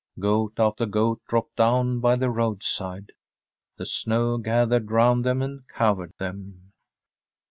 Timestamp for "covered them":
5.67-6.71